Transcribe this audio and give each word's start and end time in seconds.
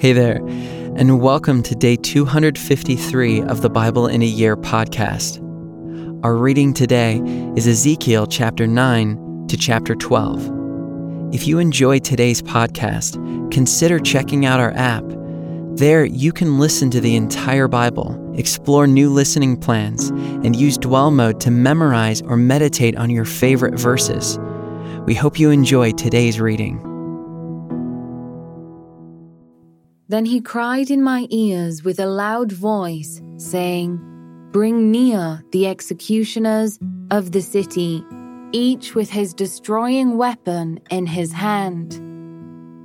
Hey 0.00 0.12
there, 0.12 0.36
and 0.36 1.20
welcome 1.20 1.60
to 1.64 1.74
day 1.74 1.96
253 1.96 3.42
of 3.42 3.62
the 3.62 3.68
Bible 3.68 4.06
in 4.06 4.22
a 4.22 4.26
Year 4.26 4.56
podcast. 4.56 5.42
Our 6.22 6.36
reading 6.36 6.72
today 6.72 7.16
is 7.56 7.66
Ezekiel 7.66 8.28
chapter 8.28 8.68
9 8.68 9.48
to 9.48 9.56
chapter 9.56 9.96
12. 9.96 11.34
If 11.34 11.48
you 11.48 11.58
enjoy 11.58 11.98
today's 11.98 12.40
podcast, 12.40 13.16
consider 13.52 13.98
checking 13.98 14.46
out 14.46 14.60
our 14.60 14.70
app. 14.76 15.02
There, 15.74 16.04
you 16.04 16.30
can 16.30 16.60
listen 16.60 16.90
to 16.90 17.00
the 17.00 17.16
entire 17.16 17.66
Bible, 17.66 18.34
explore 18.38 18.86
new 18.86 19.10
listening 19.10 19.56
plans, 19.56 20.10
and 20.10 20.54
use 20.54 20.78
dwell 20.78 21.10
mode 21.10 21.40
to 21.40 21.50
memorize 21.50 22.22
or 22.22 22.36
meditate 22.36 22.96
on 22.96 23.10
your 23.10 23.24
favorite 23.24 23.74
verses. 23.74 24.38
We 25.06 25.16
hope 25.16 25.40
you 25.40 25.50
enjoy 25.50 25.90
today's 25.90 26.38
reading. 26.38 26.87
Then 30.10 30.24
he 30.24 30.40
cried 30.40 30.90
in 30.90 31.02
my 31.02 31.26
ears 31.28 31.84
with 31.84 32.00
a 32.00 32.06
loud 32.06 32.50
voice, 32.50 33.20
saying, 33.36 34.00
Bring 34.52 34.90
near 34.90 35.44
the 35.52 35.66
executioners 35.66 36.78
of 37.10 37.32
the 37.32 37.42
city, 37.42 38.02
each 38.52 38.94
with 38.94 39.10
his 39.10 39.34
destroying 39.34 40.16
weapon 40.16 40.80
in 40.90 41.04
his 41.04 41.30
hand. 41.32 41.96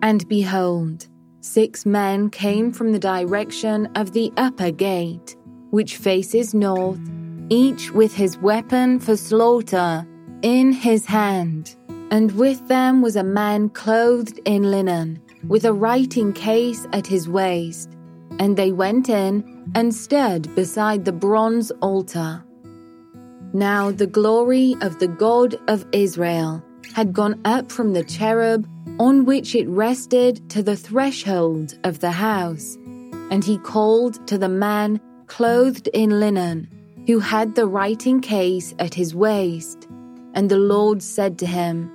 And 0.02 0.28
behold, 0.28 1.08
six 1.40 1.86
men 1.86 2.30
came 2.30 2.74
from 2.74 2.92
the 2.92 3.00
direction 3.00 3.86
of 3.96 4.12
the 4.12 4.34
upper 4.36 4.72
gate, 4.72 5.38
which 5.70 5.96
faces 5.96 6.54
north, 6.54 7.00
each 7.48 7.92
with 7.92 8.14
his 8.14 8.38
weapon 8.40 9.00
for 9.00 9.16
slaughter 9.16 10.06
in 10.42 10.74
his 10.74 11.06
hand. 11.06 11.78
And 12.12 12.34
with 12.34 12.68
them 12.68 13.02
was 13.02 13.16
a 13.16 13.24
man 13.24 13.70
clothed 13.70 14.42
in 14.44 14.70
linen 14.70 15.22
with 15.48 15.66
a 15.66 15.74
writing 15.74 16.34
case 16.34 16.88
at 16.94 17.08
his 17.08 17.28
waist, 17.28 17.90
and 18.40 18.58
they 18.58 18.72
went 18.72 19.10
in 19.10 19.72
and 19.76 19.94
stood 19.94 20.54
beside 20.56 21.06
the 21.06 21.12
bronze 21.12 21.72
altar. 21.82 22.44
Now 23.54 23.92
the 23.92 24.08
glory 24.08 24.76
of 24.82 25.00
the 25.00 25.08
God 25.08 25.56
of 25.68 25.86
Israel 25.92 26.64
had 26.94 27.14
gone 27.14 27.40
up 27.46 27.72
from 27.72 27.94
the 27.94 28.04
cherub 28.04 28.68
on 29.00 29.26
which 29.26 29.56
it 29.56 29.68
rested 29.68 30.50
to 30.50 30.64
the 30.64 30.76
threshold 30.76 31.78
of 31.84 32.00
the 32.00 32.12
house, 32.12 32.78
and 33.32 33.44
he 33.44 33.58
called 33.58 34.26
to 34.28 34.38
the 34.38 34.50
man 34.50 35.00
clothed 35.28 35.88
in 35.94 36.20
linen, 36.20 36.68
who 37.08 37.20
had 37.20 37.56
the 37.56 37.66
writing 37.68 38.22
case 38.22 38.74
at 38.80 38.94
his 38.94 39.16
waist. 39.16 39.88
And 40.34 40.50
the 40.50 40.58
Lord 40.58 41.02
said 41.02 41.38
to 41.40 41.46
him, 41.46 41.92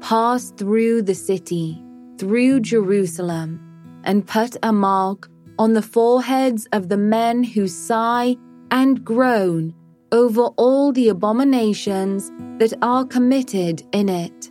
Pass 0.00 0.50
through 0.50 1.02
the 1.02 1.14
city 1.14 1.81
through 2.22 2.60
Jerusalem 2.60 3.58
and 4.04 4.24
put 4.24 4.56
a 4.62 4.72
mark 4.72 5.28
on 5.58 5.72
the 5.72 5.82
foreheads 5.82 6.68
of 6.70 6.88
the 6.88 6.96
men 6.96 7.42
who 7.42 7.66
sigh 7.66 8.36
and 8.70 9.04
groan 9.04 9.74
over 10.12 10.42
all 10.56 10.92
the 10.92 11.08
abominations 11.08 12.30
that 12.60 12.74
are 12.80 13.04
committed 13.04 13.82
in 13.90 14.08
it. 14.08 14.50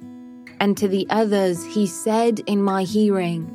And 0.59 0.75
to 0.75 0.89
the 0.89 1.07
others 1.09 1.63
he 1.63 1.87
said 1.87 2.41
in 2.45 2.61
my 2.61 2.83
hearing, 2.83 3.47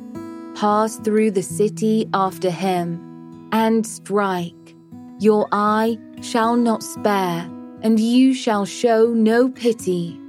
Pass 0.55 0.95
through 0.97 1.29
the 1.29 1.43
city 1.43 2.09
after 2.11 2.49
him, 2.49 3.49
and 3.51 3.85
strike. 3.85 4.75
Your 5.19 5.47
eye 5.51 5.99
shall 6.23 6.55
not 6.55 6.81
spare, 6.81 7.47
and 7.83 7.99
you 7.99 8.33
shall 8.33 8.65
show 8.65 9.13
no 9.13 9.47
pity. 9.47 10.19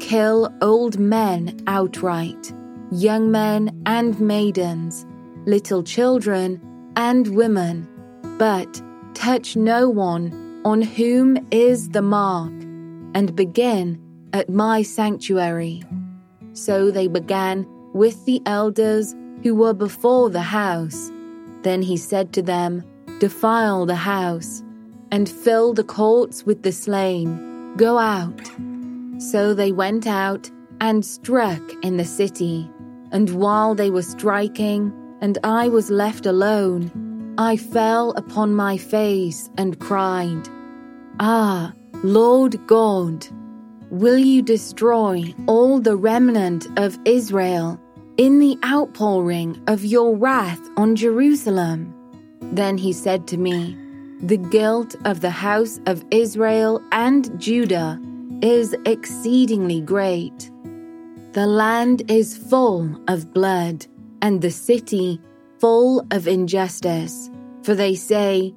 Kill 0.00 0.50
old 0.62 0.98
men 0.98 1.62
outright 1.66 2.54
young 2.94 3.30
men 3.30 3.82
and 3.86 4.20
maidens, 4.20 5.04
little 5.46 5.82
children 5.82 6.60
and 6.94 7.34
women, 7.34 7.88
but 8.38 8.80
touch 9.14 9.56
no 9.56 9.88
one 9.88 10.60
on 10.64 10.80
whom 10.80 11.36
is 11.50 11.88
the 11.90 12.02
mark, 12.02 12.52
and 13.14 13.34
begin 13.34 14.00
at 14.32 14.48
my 14.48 14.82
sanctuary. 14.82 15.82
So 16.52 16.92
they 16.92 17.08
began 17.08 17.66
with 17.94 18.24
the 18.26 18.40
elders 18.46 19.14
who 19.42 19.56
were 19.56 19.74
before 19.74 20.30
the 20.30 20.42
house. 20.42 21.10
Then 21.62 21.82
he 21.82 21.96
said 21.96 22.32
to 22.34 22.42
them, 22.42 22.84
Defile 23.18 23.86
the 23.86 23.96
house, 23.96 24.62
and 25.10 25.28
fill 25.28 25.74
the 25.74 25.84
courts 25.84 26.44
with 26.44 26.62
the 26.62 26.72
slain. 26.72 27.74
Go 27.76 27.98
out. 27.98 28.40
So 29.18 29.52
they 29.52 29.72
went 29.72 30.06
out 30.06 30.50
and 30.80 31.04
struck 31.04 31.62
in 31.82 31.96
the 31.96 32.04
city. 32.04 32.70
And 33.14 33.30
while 33.30 33.76
they 33.76 33.90
were 33.90 34.02
striking, 34.02 34.92
and 35.20 35.38
I 35.44 35.68
was 35.68 35.88
left 35.88 36.26
alone, 36.26 37.34
I 37.38 37.56
fell 37.56 38.10
upon 38.10 38.54
my 38.54 38.76
face 38.76 39.48
and 39.56 39.78
cried, 39.78 40.48
Ah, 41.20 41.72
Lord 42.02 42.58
God, 42.66 43.26
will 43.88 44.18
you 44.18 44.42
destroy 44.42 45.32
all 45.46 45.78
the 45.78 45.96
remnant 45.96 46.66
of 46.76 46.98
Israel 47.04 47.80
in 48.16 48.40
the 48.40 48.58
outpouring 48.64 49.62
of 49.68 49.84
your 49.84 50.16
wrath 50.16 50.60
on 50.76 50.96
Jerusalem? 50.96 51.94
Then 52.40 52.76
he 52.76 52.92
said 52.92 53.28
to 53.28 53.36
me, 53.36 53.76
The 54.22 54.38
guilt 54.38 54.96
of 55.04 55.20
the 55.20 55.30
house 55.30 55.78
of 55.86 56.04
Israel 56.10 56.82
and 56.90 57.40
Judah 57.40 58.00
is 58.42 58.74
exceedingly 58.84 59.80
great. 59.80 60.50
The 61.34 61.48
land 61.48 62.08
is 62.08 62.38
full 62.38 63.02
of 63.08 63.34
blood, 63.34 63.86
and 64.22 64.40
the 64.40 64.52
city 64.52 65.20
full 65.58 66.06
of 66.12 66.28
injustice. 66.28 67.28
For 67.64 67.74
they 67.74 67.96
say, 67.96 68.54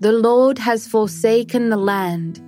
The 0.00 0.12
Lord 0.12 0.58
has 0.58 0.86
forsaken 0.86 1.70
the 1.70 1.78
land, 1.78 2.42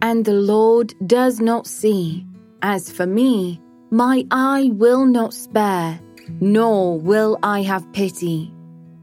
and 0.00 0.24
the 0.24 0.32
Lord 0.32 0.94
does 1.06 1.38
not 1.38 1.66
see. 1.66 2.24
As 2.62 2.90
for 2.90 3.04
me, 3.04 3.60
my 3.90 4.24
eye 4.30 4.70
will 4.72 5.04
not 5.04 5.34
spare, 5.34 6.00
nor 6.40 6.98
will 6.98 7.38
I 7.42 7.60
have 7.60 7.92
pity. 7.92 8.54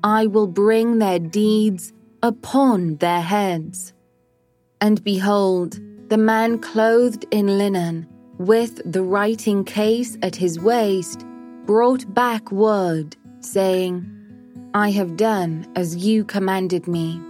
I 0.04 0.26
will 0.26 0.48
bring 0.48 0.98
their 0.98 1.20
deeds 1.20 1.94
upon 2.24 2.96
their 2.96 3.22
heads. 3.22 3.94
And 4.82 5.04
behold, 5.04 5.80
the 6.10 6.18
man 6.18 6.58
clothed 6.58 7.28
in 7.30 7.60
linen, 7.60 8.08
with 8.48 8.82
the 8.92 9.04
writing 9.04 9.64
case 9.64 10.18
at 10.24 10.36
his 10.36 10.60
waist, 10.60 11.26
brought 11.66 12.12
back 12.14 12.52
word, 12.52 13.16
saying, 13.40 14.08
I 14.74 14.90
have 14.92 15.16
done 15.16 15.68
as 15.76 15.96
you 15.98 16.24
commanded 16.24 16.88
me. 16.88 17.22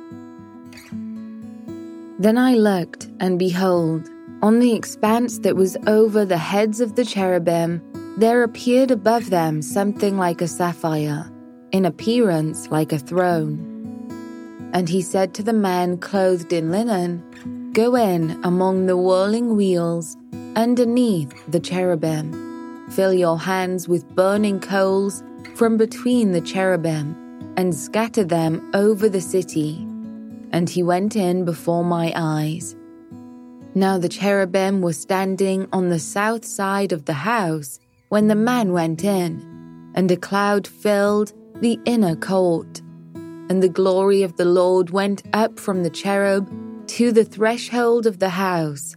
Then 2.18 2.38
I 2.38 2.54
looked, 2.54 3.10
and 3.20 3.38
behold, 3.38 4.10
on 4.42 4.60
the 4.60 4.74
expanse 4.74 5.40
that 5.40 5.56
was 5.56 5.76
over 5.86 6.24
the 6.24 6.38
heads 6.38 6.80
of 6.80 6.96
the 6.96 7.04
cherubim, 7.04 7.82
there 8.18 8.44
appeared 8.44 8.92
above 8.92 9.30
them 9.30 9.62
something 9.62 10.18
like 10.18 10.42
a 10.42 10.48
sapphire, 10.48 11.30
in 11.72 11.86
appearance 11.86 12.70
like 12.70 12.94
a 12.94 13.00
throne. 13.00 13.68
And 14.74 14.88
he 14.88 15.02
said 15.02 15.34
to 15.34 15.44
the 15.44 15.54
man 15.54 15.98
clothed 15.98 16.54
in 16.54 16.72
linen, 16.72 17.72
Go 17.74 17.96
in 17.96 18.40
among 18.44 18.86
the 18.86 18.98
whirling 18.98 19.56
wheels 19.56 20.16
underneath 20.56 21.34
the 21.47 21.59
cherubim. 21.59 22.89
Fill 22.91 23.13
your 23.13 23.39
hands 23.39 23.88
with 23.88 24.16
burning 24.16 24.59
coals 24.59 25.23
from 25.56 25.78
between 25.78 26.31
the 26.31 26.41
cherubim 26.41 27.16
and 27.57 27.75
scatter 27.75 28.23
them 28.23 28.69
over 28.73 29.07
the 29.07 29.22
city. 29.22 29.78
And 30.51 30.69
he 30.69 30.84
went 30.84 31.16
in 31.16 31.45
before 31.45 31.84
my 31.84 32.12
eyes. 32.16 32.75
Now 33.73 33.97
the 33.97 34.09
cherubim 34.09 34.81
were 34.81 34.94
standing 34.94 35.67
on 35.72 35.89
the 35.89 36.00
south 36.00 36.44
side 36.44 36.91
of 36.91 37.06
the 37.06 37.13
house 37.13 37.79
when 38.09 38.28
the 38.28 38.35
man 38.35 38.73
went 38.73 39.06
in, 39.06 39.91
and 39.95 40.12
a 40.12 40.18
cloud 40.18 40.68
filled 40.68 41.31
the 41.62 41.79
inner 41.85 42.18
court. 42.18 42.81
And 43.50 43.63
the 43.63 43.69
glory 43.69 44.24
of 44.24 44.36
the 44.36 44.45
Lord 44.45 44.89
went 44.89 45.24
up 45.31 45.57
from 45.57 45.83
the 45.83 45.89
cherub 45.89 46.50
to 46.88 47.13
the 47.13 47.24
threshold 47.24 48.06
of 48.06 48.19
the 48.19 48.30
house 48.30 48.95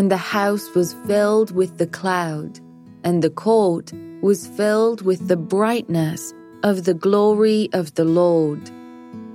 and 0.00 0.10
the 0.10 0.16
house 0.16 0.74
was 0.74 0.94
filled 1.06 1.54
with 1.54 1.76
the 1.76 1.86
cloud, 1.86 2.58
and 3.04 3.20
the 3.20 3.28
court 3.28 3.92
was 4.22 4.46
filled 4.46 5.02
with 5.02 5.28
the 5.28 5.36
brightness 5.36 6.32
of 6.62 6.84
the 6.84 6.94
glory 6.94 7.68
of 7.74 7.94
the 7.96 8.06
Lord. 8.06 8.70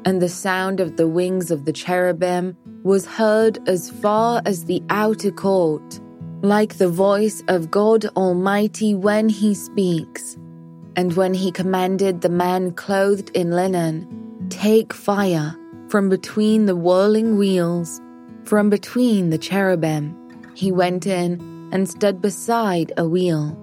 And 0.06 0.20
the 0.20 0.28
sound 0.28 0.80
of 0.80 0.98
the 0.98 1.08
wings 1.08 1.52
of 1.52 1.66
the 1.66 1.72
cherubim 1.72 2.58
was 2.82 3.06
heard 3.06 3.60
as 3.70 3.92
far 3.92 4.42
as 4.48 4.66
the 4.66 4.82
outer 4.90 5.30
court, 5.30 6.00
like 6.42 6.80
the 6.80 6.90
voice 6.90 7.44
of 7.48 7.70
God 7.70 8.08
Almighty 8.18 8.96
when 8.96 9.30
he 9.30 9.54
speaks. 9.54 10.36
And 10.96 11.14
when 11.14 11.36
he 11.36 11.52
commanded 11.52 12.22
the 12.22 12.30
man 12.30 12.72
clothed 12.72 13.30
in 13.36 13.52
linen, 13.52 14.48
Take 14.50 14.94
fire 14.94 15.56
from 15.90 16.10
between 16.10 16.66
the 16.66 16.76
whirling 16.76 17.38
wheels, 17.38 18.02
from 18.46 18.72
between 18.72 19.30
the 19.30 19.38
cherubim 19.38 20.25
he 20.56 20.72
went 20.72 21.06
in 21.06 21.70
and 21.72 21.88
stood 21.88 22.22
beside 22.22 22.92
a 22.98 23.08
wheel. 23.08 23.58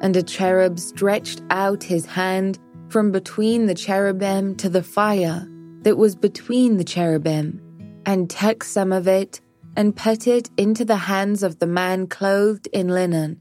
And 0.00 0.16
a 0.16 0.22
cherub 0.22 0.78
stretched 0.78 1.40
out 1.50 1.82
his 1.82 2.04
hand 2.04 2.58
from 2.88 3.12
between 3.12 3.66
the 3.66 3.74
cherubim 3.74 4.56
to 4.56 4.68
the 4.68 4.82
fire 4.82 5.48
that 5.82 5.96
was 5.96 6.14
between 6.14 6.76
the 6.76 6.84
cherubim, 6.84 7.60
and 8.04 8.28
took 8.28 8.64
some 8.64 8.92
of 8.92 9.08
it 9.08 9.40
and 9.76 9.96
put 9.96 10.26
it 10.26 10.50
into 10.56 10.84
the 10.84 10.96
hands 10.96 11.42
of 11.42 11.58
the 11.58 11.66
man 11.66 12.06
clothed 12.06 12.66
in 12.72 12.88
linen, 12.88 13.40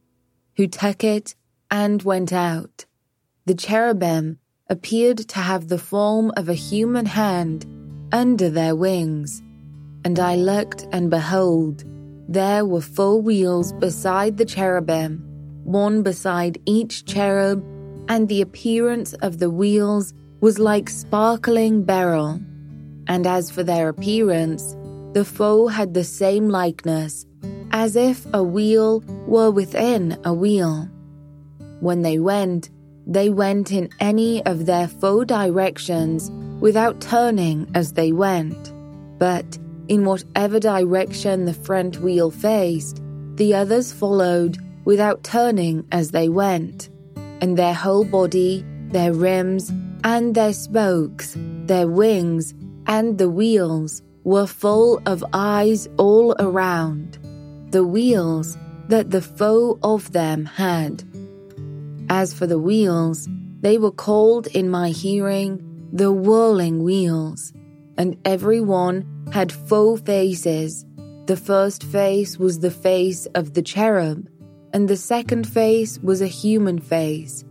who 0.56 0.68
took 0.68 1.04
it 1.04 1.36
and 1.72 2.04
went 2.04 2.32
out. 2.32 2.86
The 3.46 3.56
cherubim 3.56 4.40
appeared 4.70 5.18
to 5.18 5.40
have 5.40 5.68
the 5.68 5.78
form 5.78 6.32
of 6.38 6.50
a 6.50 6.54
human 6.54 7.06
hand 7.06 7.66
under 8.12 8.50
their 8.50 8.76
wings. 8.76 9.42
And 10.04 10.20
I 10.20 10.36
looked, 10.36 10.88
and 10.92 11.10
behold, 11.10 11.84
there 12.28 12.66
were 12.66 12.82
four 12.82 13.22
wheels 13.22 13.74
beside 13.74 14.38
the 14.38 14.46
cherubim, 14.46 15.24
one 15.64 16.04
beside 16.04 16.60
each 16.66 17.06
cherub, 17.06 17.64
and 18.08 18.28
the 18.28 18.42
appearance 18.42 19.14
of 19.16 19.40
the 19.40 19.50
wheels 19.50 20.14
was 20.42 20.60
like 20.60 20.90
sparkling 20.90 21.84
beryl. 21.84 22.40
And 23.08 23.28
as 23.28 23.52
for 23.52 23.64
their 23.64 23.90
appearance, 23.90 24.76
the 25.14 25.26
foe 25.26 25.68
had 25.68 25.94
the 25.94 26.04
same 26.04 26.50
likeness, 26.50 27.26
as 27.72 27.96
if 27.96 28.26
a 28.34 28.44
wheel 28.44 29.02
were 29.28 29.52
within 29.52 30.20
a 30.24 30.34
wheel. 30.34 30.90
When 31.80 32.02
they 32.02 32.20
went, 32.20 32.70
they 33.08 33.30
went 33.30 33.72
in 33.72 33.90
any 34.00 34.44
of 34.46 34.66
their 34.66 34.88
four 34.88 35.26
directions 35.26 36.32
without 36.60 37.02
turning 37.02 37.70
as 37.76 37.94
they 37.94 38.12
went. 38.12 38.74
But 39.20 39.58
in 39.88 40.06
whatever 40.06 40.60
direction 40.60 41.46
the 41.46 41.54
front 41.54 42.00
wheel 42.00 42.32
faced, 42.32 43.02
the 43.36 43.54
others 43.54 43.92
followed 43.92 44.58
without 44.86 45.24
turning 45.24 45.86
as 45.92 46.12
they 46.12 46.30
went. 46.30 46.90
And 47.42 47.58
their 47.58 47.74
whole 47.74 48.06
body, 48.06 48.66
their 48.90 49.14
rims, 49.14 49.72
and 50.04 50.36
their 50.36 50.54
spokes, 50.54 51.36
their 51.38 51.88
wings, 51.88 52.54
and 52.88 53.18
the 53.18 53.30
wheels 53.30 54.02
were 54.24 54.48
full 54.48 55.02
of 55.06 55.24
eyes 55.34 55.88
all 55.98 56.36
around, 56.40 57.18
the 57.72 57.86
wheels 57.86 58.58
that 58.88 59.12
the 59.12 59.22
foe 59.22 59.80
of 59.84 60.12
them 60.12 60.46
had. 60.46 61.04
As 62.10 62.34
for 62.34 62.48
the 62.48 62.60
wheels, 62.60 63.28
they 63.62 63.78
were 63.78 63.92
called 63.92 64.48
in 64.48 64.70
my 64.70 64.90
hearing 64.90 65.62
the 65.92 66.12
whirling 66.12 66.84
wheels, 66.84 67.54
and 67.98 68.18
every 68.26 68.62
one 68.62 69.15
had 69.32 69.52
four 69.52 69.98
faces. 69.98 70.86
The 71.26 71.38
first 71.38 71.84
face 71.84 72.38
was 72.38 72.60
the 72.60 72.72
face 72.72 73.26
of 73.36 73.54
the 73.54 73.62
cherub, 73.62 74.28
and 74.74 74.88
the 74.88 74.98
second 74.98 75.48
face 75.48 75.98
was 76.00 76.22
a 76.22 76.28
human 76.28 76.80
face, 76.80 77.44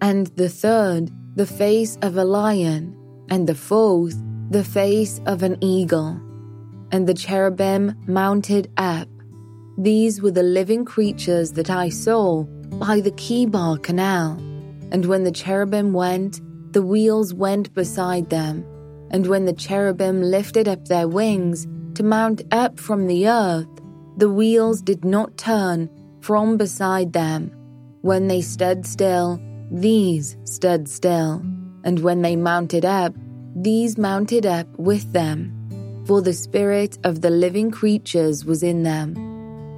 and 0.00 0.28
the 0.36 0.48
third 0.48 1.10
the 1.36 1.46
face 1.46 1.98
of 2.02 2.16
a 2.16 2.24
lion, 2.24 2.96
and 3.28 3.46
the 3.46 3.54
fourth 3.54 4.16
the 4.50 4.64
face 4.64 5.20
of 5.26 5.42
an 5.42 5.56
eagle, 5.62 6.20
and 6.90 7.06
the 7.06 7.14
cherubim 7.14 7.94
mounted 8.06 8.70
up. 8.76 9.08
These 9.78 10.20
were 10.20 10.32
the 10.32 10.42
living 10.42 10.84
creatures 10.84 11.52
that 11.52 11.70
I 11.70 11.88
saw 11.88 12.42
by 12.78 13.00
the 13.00 13.12
Chebar 13.12 13.82
Canal. 13.82 14.38
And 14.92 15.06
when 15.06 15.24
the 15.24 15.30
cherubim 15.30 15.92
went, 15.92 16.40
the 16.72 16.82
wheels 16.82 17.32
went 17.32 17.72
beside 17.74 18.28
them. 18.28 18.64
And 19.10 19.26
when 19.26 19.44
the 19.44 19.52
cherubim 19.52 20.22
lifted 20.22 20.68
up 20.68 20.86
their 20.86 21.08
wings 21.08 21.66
to 21.94 22.02
mount 22.02 22.42
up 22.52 22.78
from 22.78 23.06
the 23.06 23.28
earth, 23.28 23.68
the 24.16 24.30
wheels 24.30 24.82
did 24.82 25.04
not 25.04 25.36
turn 25.36 25.90
from 26.20 26.56
beside 26.56 27.12
them. 27.12 27.50
When 28.02 28.28
they 28.28 28.40
stood 28.40 28.86
still, 28.86 29.40
these 29.70 30.36
stood 30.44 30.88
still. 30.88 31.42
And 31.84 32.00
when 32.00 32.22
they 32.22 32.36
mounted 32.36 32.84
up, 32.84 33.14
these 33.56 33.98
mounted 33.98 34.46
up 34.46 34.66
with 34.78 35.12
them, 35.12 36.04
for 36.06 36.22
the 36.22 36.32
spirit 36.32 36.98
of 37.04 37.20
the 37.20 37.30
living 37.30 37.70
creatures 37.70 38.44
was 38.44 38.62
in 38.62 38.82
them. 38.82 39.14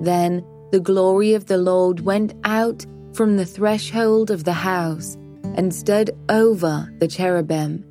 Then 0.01 0.45
the 0.73 0.81
glory 0.81 1.35
of 1.35 1.47
the 1.47 1.59
Lord 1.59 2.01
went 2.01 2.35
out 2.45 2.85
from 3.13 3.37
the 3.37 3.47
threshold 3.47 4.31
of 4.31 4.45
the 4.45 4.53
house 4.53 5.17
and 5.57 5.75
stood 5.75 6.11
over 6.29 6.91
the 6.99 7.09
cherubim. 7.09 7.85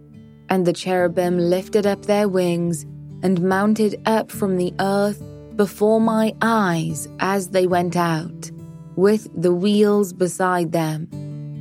And 0.51 0.68
the 0.68 0.74
cherubim 0.74 1.39
lifted 1.39 1.88
up 1.88 2.06
their 2.06 2.27
wings 2.27 2.83
and 3.24 3.42
mounted 3.42 4.01
up 4.06 4.30
from 4.30 4.57
the 4.57 4.74
earth 4.80 5.24
before 5.56 6.01
my 6.01 6.36
eyes 6.42 7.07
as 7.19 7.50
they 7.50 7.68
went 7.68 7.95
out, 7.95 8.51
with 8.95 9.30
the 9.33 9.53
wheels 9.53 10.12
beside 10.12 10.74
them. 10.74 11.07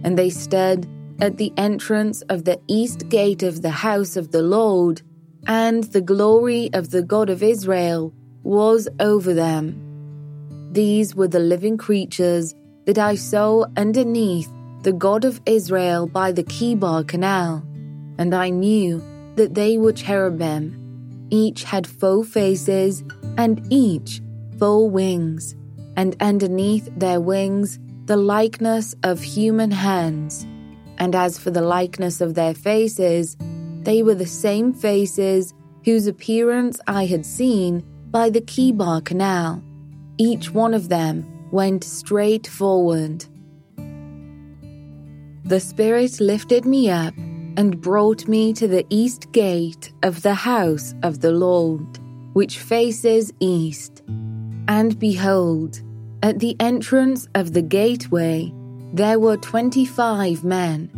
And 0.02 0.18
they 0.18 0.28
stood 0.28 0.88
at 1.20 1.36
the 1.36 1.52
entrance 1.56 2.22
of 2.22 2.44
the 2.44 2.58
east 2.66 3.08
gate 3.08 3.44
of 3.44 3.62
the 3.62 3.70
house 3.70 4.16
of 4.16 4.32
the 4.32 4.42
Lord, 4.42 5.02
and 5.46 5.84
the 5.84 6.00
glory 6.00 6.70
of 6.72 6.90
the 6.90 7.02
God 7.02 7.30
of 7.30 7.44
Israel 7.44 8.12
was 8.42 8.88
over 8.98 9.32
them. 9.34 9.76
These 10.72 11.14
were 11.14 11.28
the 11.28 11.38
living 11.38 11.76
creatures 11.76 12.54
that 12.86 12.98
I 12.98 13.14
saw 13.14 13.66
underneath 13.76 14.50
the 14.82 14.92
God 14.92 15.24
of 15.24 15.40
Israel 15.46 16.06
by 16.06 16.32
the 16.32 16.44
Chebar 16.44 17.06
Canal, 17.06 17.62
and 18.20 18.32
I 18.32 18.50
knew 18.50 19.02
that 19.34 19.54
they 19.54 19.78
were 19.78 19.92
cherubim. 19.92 21.26
Each 21.30 21.64
had 21.64 21.88
four 21.88 22.22
faces, 22.22 23.02
and 23.36 23.60
each 23.70 24.22
four 24.58 24.88
wings, 24.88 25.56
and 25.96 26.16
underneath 26.20 26.88
their 26.96 27.20
wings 27.20 27.80
the 28.04 28.16
likeness 28.16 28.94
of 29.02 29.20
human 29.20 29.72
hands 29.72 30.46
and 31.00 31.14
as 31.14 31.38
for 31.38 31.50
the 31.50 31.62
likeness 31.62 32.20
of 32.20 32.34
their 32.34 32.54
faces, 32.54 33.36
they 33.82 34.02
were 34.02 34.14
the 34.14 34.26
same 34.26 34.72
faces 34.74 35.54
whose 35.84 36.06
appearance 36.06 36.78
I 36.86 37.06
had 37.06 37.24
seen 37.24 37.82
by 38.10 38.28
the 38.28 38.42
Chebar 38.42 39.02
Canal. 39.02 39.64
Each 40.18 40.50
one 40.50 40.74
of 40.74 40.90
them 40.90 41.48
went 41.50 41.82
straight 41.84 42.46
forward. 42.46 43.24
The 45.44 45.58
Spirit 45.58 46.20
lifted 46.20 46.66
me 46.66 46.90
up 46.90 47.14
and 47.60 47.78
brought 47.78 48.26
me 48.26 48.54
to 48.54 48.66
the 48.66 48.86
east 48.88 49.30
gate 49.32 49.92
of 50.02 50.22
the 50.22 50.32
house 50.32 50.94
of 51.02 51.20
the 51.20 51.30
Lord, 51.30 51.98
which 52.32 52.58
faces 52.58 53.34
east. 53.38 54.02
And 54.66 54.98
behold, 54.98 55.82
at 56.22 56.38
the 56.38 56.56
entrance 56.58 57.28
of 57.34 57.52
the 57.52 57.60
gateway, 57.60 58.50
there 58.94 59.18
were 59.18 59.36
twenty 59.36 59.84
five 59.84 60.42
men, 60.42 60.88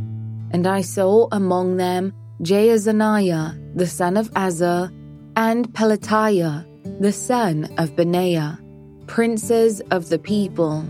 and 0.53 0.69
I 0.69 0.83
saw 0.83 1.27
among 1.33 1.79
them 1.79 2.15
Jaazaniah 2.43 3.77
the 3.77 3.89
son 3.89 4.17
of 4.17 4.31
Azur, 4.35 4.89
and 5.35 5.69
Pelatiah 5.73 6.65
the 7.01 7.13
son 7.13 7.75
of 7.77 7.97
Benaiah, 7.97 8.61
princes 9.09 9.81
of 9.91 10.11
the 10.11 10.19
people. 10.21 10.85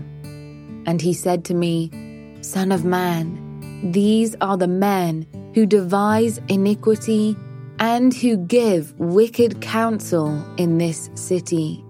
And 0.85 1.01
he 1.01 1.13
said 1.13 1.43
to 1.45 1.55
me, 1.55 1.89
Son 2.41 2.71
of 2.71 2.85
man, 2.85 3.91
these 3.91 4.35
are 4.39 4.55
the 4.55 4.67
men 4.67 5.25
who 5.53 5.65
devise 5.65 6.39
iniquity 6.47 7.35
and 7.79 8.13
who 8.13 8.37
give 8.37 8.93
wicked 8.99 9.61
counsel 9.61 10.43
in 10.57 10.77
this 10.77 11.09
city, 11.15 11.83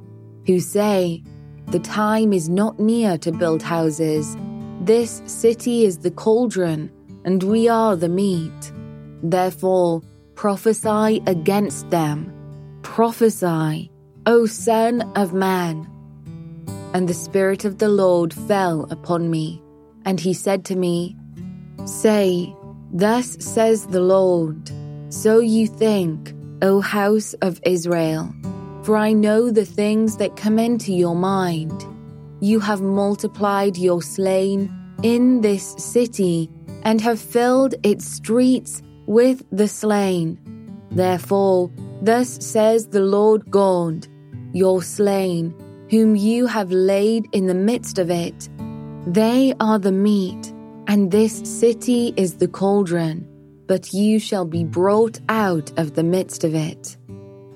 who 0.45 0.59
say, 0.59 1.23
The 1.67 1.79
time 1.79 2.33
is 2.33 2.49
not 2.49 2.79
near 2.79 3.17
to 3.19 3.31
build 3.31 3.61
houses 3.61 4.35
this 4.83 5.21
city 5.25 5.85
is 5.85 5.99
the 5.99 6.11
cauldron, 6.11 6.91
and 7.23 7.41
we 7.41 7.69
are 7.69 7.95
the 7.95 8.09
meat. 8.09 8.73
Therefore, 9.23 10.01
prophesy 10.35 11.23
against 11.25 11.89
them. 11.89 12.33
Prophesy, 12.81 13.89
O 14.25 14.45
Son 14.45 15.09
of 15.15 15.33
Man. 15.33 15.89
And 16.93 17.07
the 17.07 17.13
Spirit 17.13 17.63
of 17.63 17.77
the 17.77 17.87
Lord 17.87 18.33
fell 18.33 18.87
upon 18.91 19.29
me, 19.29 19.63
and 20.03 20.19
he 20.19 20.33
said 20.33 20.65
to 20.65 20.75
me, 20.75 21.15
Say, 21.85 22.53
Thus 22.93 23.35
says 23.39 23.87
the 23.87 24.01
Lord, 24.01 24.71
so 25.09 25.39
you 25.39 25.67
think, 25.67 26.33
O 26.61 26.79
house 26.79 27.33
of 27.41 27.59
Israel, 27.65 28.33
for 28.83 28.95
I 28.95 29.13
know 29.13 29.51
the 29.51 29.65
things 29.65 30.17
that 30.17 30.37
come 30.37 30.59
into 30.59 30.93
your 30.93 31.15
mind 31.15 31.87
you 32.43 32.59
have 32.59 32.81
multiplied 32.81 33.77
your 33.77 34.01
slain 34.01 34.69
in 35.01 35.39
this 35.39 35.75
city 35.77 36.49
and 36.83 36.99
have 36.99 37.17
filled 37.17 37.73
its 37.83 38.05
streets 38.05 38.81
with 39.05 39.41
the 39.49 39.69
slain. 39.69 40.37
Therefore, 40.91 41.71
thus 42.01 42.45
says 42.45 42.87
the 42.87 42.99
Lord 42.99 43.49
God, 43.49 44.07
your 44.51 44.83
slain, 44.83 45.55
whom 45.89 46.17
you 46.17 46.45
have 46.45 46.69
laid 46.69 47.29
in 47.31 47.47
the 47.47 47.55
midst 47.55 47.97
of 47.97 48.11
it. 48.11 48.49
They 49.07 49.53
are 49.61 49.79
the 49.79 49.93
meat, 49.93 50.52
and 50.87 51.11
this 51.11 51.39
city 51.39 52.13
is 52.17 52.35
the 52.35 52.47
cauldron, 52.47 53.27
but 53.67 53.93
you 53.93 54.19
shall 54.19 54.45
be 54.45 54.63
brought 54.63 55.19
out 55.29 55.71
of 55.77 55.95
the 55.95 56.03
midst 56.03 56.43
of 56.43 56.53
it. 56.55 56.97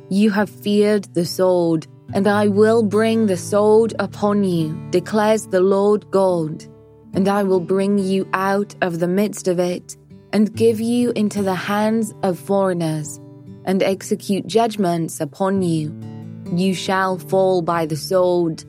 You 0.09 0.29
have 0.31 0.49
feared 0.49 1.05
the 1.13 1.25
sword 1.25 1.87
and 2.13 2.27
I 2.27 2.47
will 2.47 2.83
bring 2.83 3.25
the 3.25 3.37
sword 3.37 3.93
upon 3.99 4.43
you, 4.43 4.73
declares 4.91 5.47
the 5.47 5.59
Lord 5.59 6.09
God. 6.11 6.65
And 7.13 7.27
I 7.27 7.43
will 7.43 7.59
bring 7.59 7.97
you 7.97 8.27
out 8.33 8.75
of 8.81 8.99
the 8.99 9.07
midst 9.07 9.47
of 9.47 9.59
it, 9.59 9.97
and 10.31 10.55
give 10.55 10.79
you 10.79 11.11
into 11.11 11.41
the 11.41 11.55
hands 11.55 12.13
of 12.23 12.37
foreigners, 12.39 13.19
and 13.65 13.81
execute 13.81 14.45
judgments 14.47 15.19
upon 15.19 15.61
you. 15.61 15.93
You 16.53 16.73
shall 16.73 17.17
fall 17.17 17.61
by 17.61 17.85
the 17.85 17.97
sword. 17.97 18.63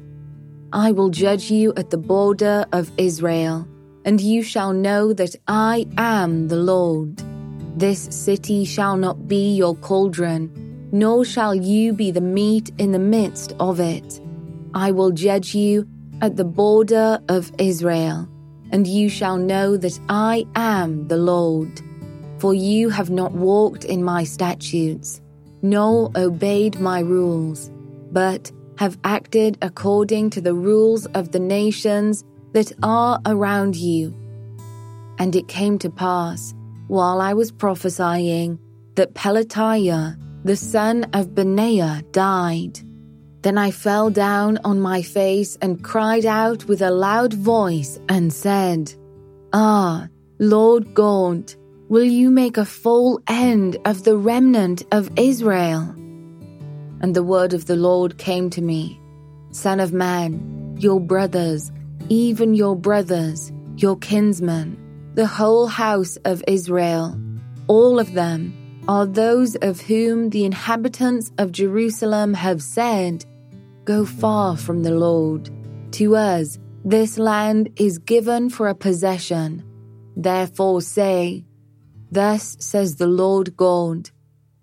I 0.73 0.93
will 0.93 1.11
judge 1.11 1.51
you 1.51 1.73
at 1.77 1.91
the 1.91 1.99
border 1.99 2.67
of 2.73 2.91
Israel, 2.97 3.69
and 4.09 4.23
you 4.23 4.43
shall 4.43 4.73
know 4.73 5.13
that 5.13 5.37
I 5.49 5.87
am 5.99 6.49
the 6.49 6.57
Lord. 6.57 7.23
This 7.79 8.09
city 8.11 8.65
shall 8.65 8.97
not 8.97 9.29
be 9.29 9.55
your 9.55 9.77
cauldron, 9.77 10.89
nor 10.93 11.27
shall 11.27 11.55
you 11.55 11.93
be 11.93 12.11
the 12.11 12.23
meat 12.23 12.71
in 12.79 12.93
the 12.93 12.99
midst 12.99 13.53
of 13.61 13.81
it. 13.81 14.19
I 14.73 14.93
will 14.93 15.11
judge 15.11 15.55
you 15.55 15.87
at 16.23 16.37
the 16.37 16.47
border 16.47 17.21
of 17.29 17.53
Israel, 17.59 18.27
and 18.73 18.87
you 18.87 19.11
shall 19.11 19.37
know 19.37 19.77
that 19.77 20.01
I 20.09 20.47
am 20.55 21.09
the 21.09 21.19
Lord. 21.19 21.83
For 22.39 22.55
you 22.55 22.89
have 22.89 23.11
not 23.11 23.33
walked 23.33 23.85
in 23.85 24.03
my 24.03 24.25
statutes, 24.25 25.21
nor 25.61 26.11
obeyed 26.17 26.81
my 26.81 27.01
rules, 27.01 27.71
but 28.11 28.51
have 28.79 28.97
acted 29.05 29.59
according 29.61 30.31
to 30.31 30.41
the 30.41 30.55
rules 30.55 31.05
of 31.13 31.33
the 31.33 31.41
nations 31.41 32.25
that 32.53 32.73
are 32.83 33.21
around 33.27 33.77
you. 33.77 34.15
And 35.19 35.35
it 35.35 35.49
came 35.49 35.79
to 35.81 35.91
pass, 35.91 36.55
while 36.87 37.21
I 37.21 37.35
was 37.35 37.53
prophesying, 37.53 38.59
that 38.95 39.15
Pelatiah, 39.15 40.17
the 40.45 40.57
son 40.57 41.05
of 41.13 41.35
Benaiah, 41.35 42.03
died. 42.13 42.81
Then 43.43 43.59
I 43.59 43.71
fell 43.71 44.11
down 44.11 44.59
on 44.65 44.81
my 44.81 45.03
face 45.03 45.57
and 45.63 45.83
cried 45.83 46.27
out 46.27 46.65
with 46.65 46.83
a 46.83 46.91
loud 46.91 47.33
voice 47.33 47.99
and 48.09 48.33
said, 48.33 48.95
Ah, 49.53 50.09
Lord 50.39 50.95
God, 50.95 51.55
will 51.89 52.05
you 52.05 52.31
make 52.31 52.57
a 52.57 52.65
full 52.65 53.21
end 53.29 53.77
of 53.85 54.05
the 54.05 54.17
remnant 54.17 54.83
of 54.93 55.11
Israel? 55.17 55.95
And 57.01 57.15
the 57.15 57.23
word 57.23 57.55
of 57.55 57.67
the 57.67 57.77
Lord 57.77 58.19
came 58.19 58.51
to 58.51 58.63
me 58.63 59.01
Son 59.51 59.81
of 59.81 59.93
man, 59.93 60.77
your 60.79 61.01
brothers, 61.01 61.73
even 62.09 62.55
your 62.55 62.77
brothers, 62.77 63.53
your 63.77 63.97
kinsmen, 63.97 64.77
the 65.15 65.27
whole 65.27 65.67
house 65.67 66.17
of 66.25 66.43
Israel, 66.47 67.21
all 67.67 67.99
of 67.99 68.13
them 68.15 68.55
are 68.89 69.05
those 69.05 69.55
of 69.57 69.81
whom 69.81 70.31
the 70.31 70.45
inhabitants 70.45 71.31
of 71.39 71.53
Jerusalem 71.53 72.35
have 72.35 72.63
said, 72.63 73.25
Go 73.85 74.07
far 74.07 74.57
from 74.57 74.83
the 74.83 74.93
Lord. 74.93 75.51
To 75.93 76.17
us, 76.17 76.59
this 76.85 77.19
land 77.19 77.71
is 77.77 77.99
given 77.99 78.49
for 78.49 78.69
a 78.69 78.75
possession. 78.75 79.63
Therefore 80.17 80.81
say, 80.81 81.45
Thus 82.11 82.57
says 82.61 82.97
the 82.97 83.07
Lord 83.07 83.57
God, 83.57 84.11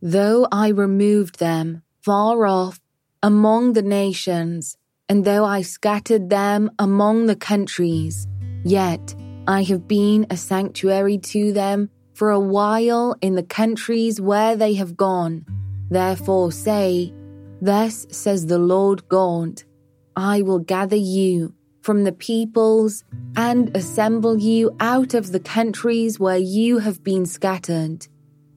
Though 0.02 0.48
I 0.52 0.70
removed 0.70 1.40
them 1.40 1.84
far 2.02 2.46
off 2.46 2.80
among 3.22 3.74
the 3.74 3.82
nations, 3.82 4.78
and 5.08 5.24
though 5.24 5.46
I 5.46 5.62
scattered 5.62 6.30
them 6.30 6.72
among 6.80 7.28
the 7.28 7.36
countries, 7.36 8.28
yet 8.64 9.14
I 9.48 9.64
have 9.64 9.88
been 9.88 10.26
a 10.30 10.38
sanctuary 10.38 11.20
to 11.20 11.54
them 11.54 11.90
for 12.14 12.32
a 12.32 12.40
while 12.40 13.16
in 13.22 13.36
the 13.36 13.44
countries 13.44 14.20
where 14.20 14.56
they 14.56 14.74
have 14.76 14.98
gone. 14.98 15.46
Therefore 15.90 16.52
say, 16.52 17.14
Thus 17.62 18.08
says 18.10 18.48
the 18.48 18.58
Lord 18.58 19.08
God, 19.08 19.62
I 20.16 20.42
will 20.42 20.60
gather 20.60 20.96
you 20.96 21.54
from 21.82 22.04
the 22.04 22.12
peoples 22.12 23.04
and 23.36 23.76
assemble 23.78 24.40
you 24.40 24.76
out 24.80 25.14
of 25.14 25.32
the 25.32 25.40
countries 25.40 26.20
where 26.20 26.38
you 26.38 26.80
have 26.80 27.04
been 27.04 27.28
scattered, 27.28 28.08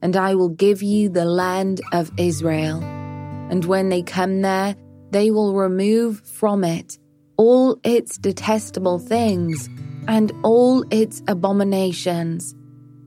and 0.01 0.15
I 0.15 0.33
will 0.33 0.49
give 0.49 0.81
you 0.81 1.09
the 1.09 1.25
land 1.25 1.81
of 1.91 2.11
Israel. 2.17 2.81
And 3.51 3.65
when 3.65 3.89
they 3.89 4.01
come 4.01 4.41
there, 4.41 4.75
they 5.11 5.31
will 5.31 5.53
remove 5.53 6.21
from 6.21 6.63
it 6.63 6.97
all 7.39 7.79
its 7.85 8.17
detestable 8.17 8.99
things 8.99 9.69
and 10.09 10.31
all 10.43 10.83
its 10.91 11.23
abominations. 11.27 12.53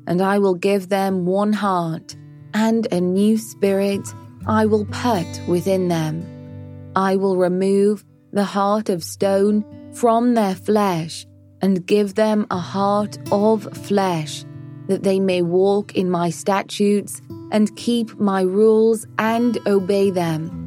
And 0.06 0.22
I 0.22 0.38
will 0.38 0.54
give 0.54 0.88
them 0.88 1.26
one 1.26 1.52
heart, 1.52 2.16
and 2.54 2.88
a 2.90 3.00
new 3.00 3.36
spirit 3.36 4.08
I 4.46 4.64
will 4.64 4.86
put 4.86 5.26
within 5.46 5.88
them. 5.88 6.92
I 6.96 7.16
will 7.16 7.36
remove 7.36 8.04
the 8.32 8.44
heart 8.44 8.88
of 8.88 9.04
stone 9.04 9.64
from 9.92 10.34
their 10.34 10.54
flesh, 10.54 11.26
and 11.60 11.86
give 11.86 12.14
them 12.14 12.46
a 12.50 12.58
heart 12.58 13.18
of 13.30 13.64
flesh, 13.86 14.44
that 14.88 15.02
they 15.02 15.20
may 15.20 15.42
walk 15.42 15.94
in 15.94 16.10
my 16.10 16.30
statutes 16.30 17.20
and 17.52 17.76
keep 17.76 18.18
my 18.18 18.40
rules 18.40 19.06
and 19.18 19.58
obey 19.66 20.10
them 20.10 20.61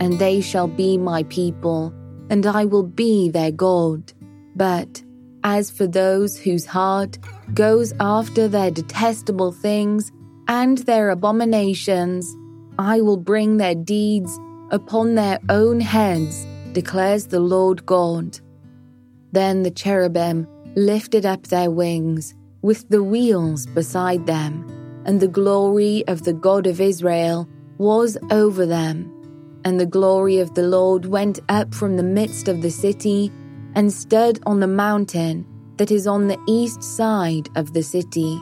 and 0.00 0.18
they 0.18 0.40
shall 0.40 0.68
be 0.68 0.98
my 0.98 1.22
people, 1.24 1.92
and 2.30 2.46
I 2.46 2.64
will 2.64 2.82
be 2.84 3.28
their 3.28 3.50
God. 3.50 4.12
But 4.54 5.02
as 5.44 5.70
for 5.70 5.86
those 5.86 6.36
whose 6.38 6.66
heart 6.66 7.18
goes 7.54 7.92
after 8.00 8.48
their 8.48 8.70
detestable 8.70 9.52
things 9.52 10.10
and 10.48 10.78
their 10.78 11.10
abominations, 11.10 12.36
I 12.78 13.00
will 13.00 13.16
bring 13.16 13.56
their 13.56 13.74
deeds 13.74 14.38
upon 14.70 15.14
their 15.14 15.38
own 15.48 15.80
heads, 15.80 16.46
declares 16.72 17.26
the 17.26 17.40
Lord 17.40 17.86
God. 17.86 18.38
Then 19.32 19.62
the 19.62 19.70
cherubim 19.70 20.46
lifted 20.74 21.26
up 21.26 21.44
their 21.44 21.70
wings, 21.70 22.34
with 22.62 22.88
the 22.88 23.02
wheels 23.02 23.66
beside 23.66 24.26
them, 24.26 24.64
and 25.04 25.20
the 25.20 25.28
glory 25.28 26.04
of 26.08 26.24
the 26.24 26.32
God 26.32 26.66
of 26.66 26.80
Israel 26.80 27.48
was 27.78 28.18
over 28.30 28.66
them. 28.66 29.12
And 29.68 29.78
the 29.78 29.84
glory 29.84 30.38
of 30.38 30.54
the 30.54 30.62
Lord 30.62 31.04
went 31.04 31.40
up 31.50 31.74
from 31.74 31.98
the 31.98 32.02
midst 32.02 32.48
of 32.48 32.62
the 32.62 32.70
city 32.70 33.30
and 33.74 33.92
stood 33.92 34.40
on 34.46 34.60
the 34.60 34.66
mountain 34.66 35.44
that 35.76 35.90
is 35.90 36.06
on 36.06 36.26
the 36.26 36.40
east 36.48 36.82
side 36.82 37.50
of 37.54 37.74
the 37.74 37.82
city. 37.82 38.40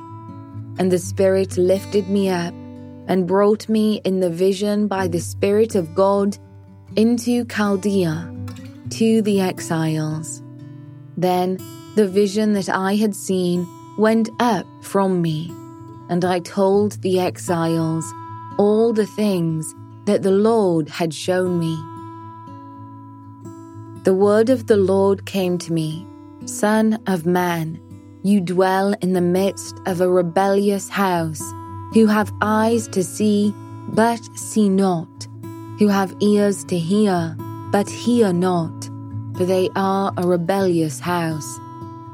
And 0.79 0.93
the 0.93 1.01
Spirit 1.01 1.59
lifted 1.59 2.09
me 2.09 2.29
up 2.29 2.55
and 3.09 3.27
brought 3.27 3.69
me 3.69 4.01
in 4.05 4.21
the 4.21 4.31
vision 4.31 4.87
by 4.87 5.09
the 5.09 5.19
Spirit 5.19 5.75
of 5.75 5.97
God 5.97 6.39
into 6.95 7.45
Chaldea 7.47 8.33
to 8.91 9.21
the 9.21 9.41
exiles. 9.41 10.45
Then 11.17 11.59
the 11.97 12.07
vision 12.07 12.53
that 12.53 12.69
I 12.69 12.95
had 12.95 13.17
seen 13.17 13.67
went 13.99 14.31
up 14.39 14.65
from 14.81 15.23
me, 15.23 15.51
and 16.09 16.25
I 16.25 16.39
told 16.39 17.03
the 17.03 17.19
exiles 17.19 18.05
all 18.59 18.93
the 18.93 19.07
things 19.07 19.75
that 20.07 20.23
the 20.23 20.31
Lord 20.31 20.89
had 20.89 21.13
shown 21.13 21.59
me. 21.59 21.77
The 24.05 24.15
word 24.15 24.51
of 24.51 24.69
the 24.69 24.77
Lord 24.77 25.27
came 25.27 25.59
to 25.59 25.73
me 25.73 26.07
Son 26.45 27.03
of 27.09 27.27
man, 27.27 27.81
you 28.23 28.41
dwell 28.41 28.95
in 29.03 29.15
the 29.15 29.21
midst 29.21 29.81
of 29.85 30.01
a 30.01 30.09
rebellious 30.09 30.89
house, 30.89 31.43
who 31.93 32.07
have 32.07 32.33
eyes 32.41 32.87
to 32.89 33.03
see, 33.03 33.53
but 33.89 34.21
see 34.39 34.69
not, 34.69 35.09
who 35.81 35.89
have 35.89 36.15
ears 36.21 36.63
to 36.65 36.79
hear, 36.79 37.37
but 37.73 37.91
hear 37.91 38.33
not, 38.33 38.85
for 39.37 39.45
they 39.45 39.69
are 39.75 40.13
a 40.17 40.27
rebellious 40.27 41.01
house. 41.01 41.59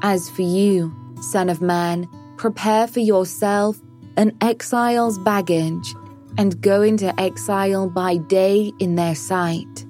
As 0.01 0.31
for 0.31 0.41
you, 0.41 0.91
Son 1.21 1.47
of 1.47 1.61
man, 1.61 2.09
prepare 2.37 2.87
for 2.87 3.01
yourself 3.01 3.79
an 4.17 4.35
exile's 4.41 5.19
baggage 5.19 5.93
and 6.37 6.61
go 6.61 6.81
into 6.81 7.19
exile 7.19 7.89
by 7.89 8.17
day 8.17 8.71
in 8.79 8.95
their 8.95 9.15
sight. 9.15 9.85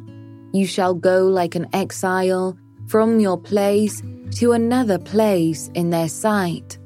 You 0.51 0.65
shall 0.65 0.93
go 0.93 1.25
like 1.25 1.55
an 1.55 1.67
exile 1.73 2.57
from 2.87 3.19
your 3.19 3.39
place 3.39 4.01
to 4.35 4.51
another 4.51 4.99
place 4.99 5.69
in 5.73 5.89
their 5.89 6.09
sight. 6.09 6.77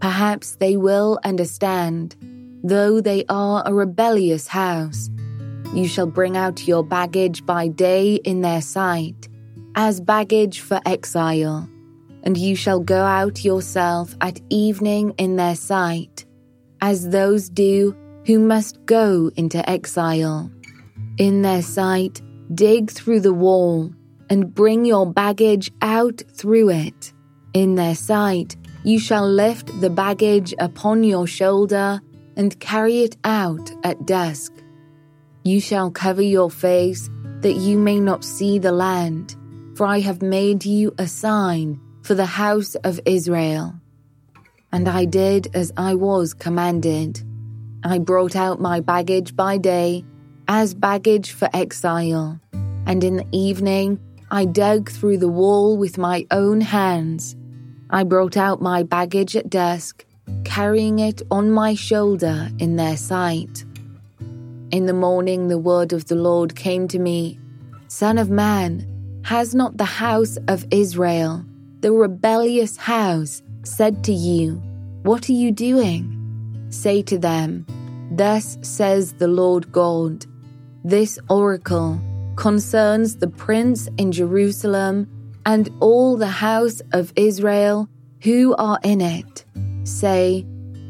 Perhaps 0.00 0.56
they 0.56 0.76
will 0.76 1.18
understand, 1.24 2.16
though 2.62 3.00
they 3.00 3.24
are 3.28 3.62
a 3.66 3.74
rebellious 3.74 4.46
house. 4.46 5.10
You 5.74 5.86
shall 5.86 6.06
bring 6.06 6.36
out 6.36 6.66
your 6.66 6.82
baggage 6.82 7.44
by 7.44 7.68
day 7.68 8.14
in 8.14 8.40
their 8.40 8.60
sight, 8.60 9.28
as 9.74 10.00
baggage 10.00 10.60
for 10.60 10.80
exile, 10.86 11.68
and 12.22 12.36
you 12.36 12.56
shall 12.56 12.80
go 12.80 13.02
out 13.02 13.44
yourself 13.44 14.16
at 14.20 14.40
evening 14.48 15.14
in 15.18 15.36
their 15.36 15.54
sight, 15.54 16.24
as 16.80 17.10
those 17.10 17.48
do 17.48 17.94
who 18.26 18.38
must 18.38 18.84
go 18.86 19.30
into 19.36 19.68
exile. 19.68 20.50
In 21.18 21.42
their 21.42 21.62
sight, 21.62 22.22
dig 22.54 22.90
through 22.90 23.20
the 23.20 23.34
wall 23.34 23.92
and 24.28 24.54
bring 24.54 24.84
your 24.84 25.10
baggage 25.10 25.70
out 25.82 26.22
through 26.32 26.70
it. 26.70 27.12
In 27.52 27.74
their 27.74 27.94
sight, 27.94 28.56
you 28.84 28.98
shall 28.98 29.28
lift 29.28 29.80
the 29.80 29.90
baggage 29.90 30.54
upon 30.58 31.04
your 31.04 31.26
shoulder 31.26 32.00
and 32.36 32.58
carry 32.60 33.02
it 33.02 33.16
out 33.24 33.70
at 33.84 34.06
dusk. 34.06 34.52
You 35.44 35.60
shall 35.60 35.90
cover 35.90 36.22
your 36.22 36.50
face 36.50 37.10
that 37.40 37.54
you 37.54 37.78
may 37.78 37.98
not 37.98 38.24
see 38.24 38.58
the 38.58 38.72
land, 38.72 39.36
for 39.74 39.86
I 39.86 40.00
have 40.00 40.22
made 40.22 40.64
you 40.64 40.94
a 40.98 41.06
sign 41.06 41.80
for 42.02 42.14
the 42.14 42.26
house 42.26 42.74
of 42.76 43.00
Israel. 43.04 43.74
and 44.72 44.88
I 44.88 45.04
did 45.04 45.48
as 45.54 45.72
I 45.76 45.94
was 45.94 46.32
commanded. 46.32 47.22
I 47.82 47.98
brought 47.98 48.36
out 48.36 48.60
my 48.60 48.80
baggage 48.80 49.34
by 49.34 49.56
day 49.56 50.04
as 50.48 50.74
baggage 50.74 51.32
for 51.32 51.48
exile, 51.54 52.38
and 52.52 53.02
in 53.02 53.16
the 53.16 53.26
evening 53.32 53.98
I 54.30 54.44
dug 54.44 54.90
through 54.90 55.18
the 55.18 55.28
wall 55.28 55.78
with 55.78 55.96
my 55.96 56.26
own 56.30 56.60
hands. 56.60 57.36
I 57.88 58.04
brought 58.04 58.36
out 58.36 58.60
my 58.60 58.82
baggage 58.82 59.34
at 59.34 59.48
dusk, 59.48 60.04
carrying 60.44 60.98
it 60.98 61.22
on 61.30 61.50
my 61.50 61.74
shoulder 61.74 62.50
in 62.58 62.76
their 62.76 62.98
sight. 62.98 63.64
In 64.70 64.84
the 64.84 64.92
morning, 64.92 65.48
the 65.48 65.58
word 65.58 65.94
of 65.94 66.06
the 66.06 66.16
Lord 66.16 66.54
came 66.54 66.86
to 66.88 66.98
me 66.98 67.38
Son 67.88 68.18
of 68.18 68.28
man, 68.28 68.86
has 69.24 69.54
not 69.54 69.78
the 69.78 69.84
house 69.84 70.36
of 70.48 70.66
Israel, 70.70 71.44
the 71.80 71.92
rebellious 71.92 72.76
house, 72.76 73.42
said 73.64 74.04
to 74.04 74.12
you, 74.12 74.62
What 75.02 75.30
are 75.30 75.32
you 75.32 75.50
doing? 75.50 76.19
Say 76.70 77.02
to 77.02 77.18
them, 77.18 77.66
Thus 78.12 78.58
says 78.62 79.12
the 79.14 79.28
Lord 79.28 79.70
God, 79.70 80.26
This 80.84 81.18
oracle 81.28 82.00
concerns 82.36 83.16
the 83.16 83.28
prince 83.28 83.88
in 83.98 84.12
Jerusalem 84.12 85.08
and 85.44 85.68
all 85.80 86.16
the 86.16 86.28
house 86.28 86.80
of 86.92 87.12
Israel 87.16 87.88
who 88.22 88.54
are 88.56 88.78
in 88.82 89.00
it. 89.00 89.44
Say, 89.84 90.46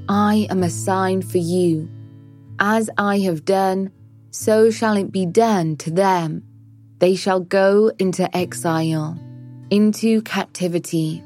I 0.09 0.47
am 0.51 0.63
a 0.63 0.71
sign 0.71 1.23
for 1.23 1.39
you 1.39 1.89
as 2.59 2.91
I 2.99 3.21
have 3.21 3.45
done, 3.45 3.91
so 4.31 4.71
shall 4.71 4.97
it 4.97 5.11
be 5.11 5.25
done 5.25 5.77
to 5.79 5.91
them. 5.91 6.43
They 6.99 7.17
shall 7.17 7.41
go 7.41 7.91
into 7.99 8.35
exile, 8.37 9.19
into 9.71 10.21
captivity, 10.23 11.25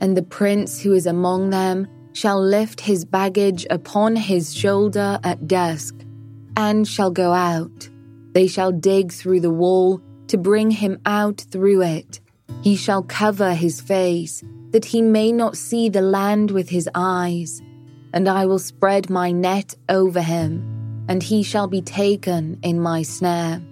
and 0.00 0.16
the 0.16 0.24
prince 0.24 0.80
who 0.80 0.92
is 0.92 1.06
among 1.06 1.50
them 1.50 1.86
shall 2.12 2.40
lift 2.42 2.80
his 2.80 3.04
baggage 3.04 3.66
upon 3.70 4.16
his 4.16 4.54
shoulder 4.54 5.18
at 5.24 5.46
dusk, 5.46 5.94
and 6.56 6.86
shall 6.86 7.10
go 7.10 7.32
out. 7.32 7.88
They 8.32 8.46
shall 8.46 8.72
dig 8.72 9.12
through 9.12 9.40
the 9.40 9.50
wall 9.50 10.00
to 10.28 10.38
bring 10.38 10.70
him 10.70 11.00
out 11.06 11.44
through 11.50 11.82
it. 11.82 12.20
He 12.62 12.76
shall 12.76 13.02
cover 13.02 13.54
his 13.54 13.80
face, 13.80 14.42
that 14.70 14.84
he 14.84 15.02
may 15.02 15.32
not 15.32 15.56
see 15.56 15.88
the 15.88 16.02
land 16.02 16.50
with 16.50 16.68
his 16.68 16.88
eyes 16.94 17.62
and 18.12 18.28
I 18.28 18.46
will 18.46 18.58
spread 18.58 19.10
my 19.10 19.32
net 19.32 19.74
over 19.88 20.20
him, 20.20 21.04
and 21.08 21.22
he 21.22 21.42
shall 21.42 21.66
be 21.66 21.82
taken 21.82 22.58
in 22.62 22.80
my 22.80 23.02
snare. 23.02 23.62